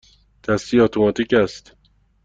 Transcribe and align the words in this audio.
دستی 0.43 0.77
یا 0.77 0.83
اتوماتیک 0.85 1.33
است؟ 1.33 1.75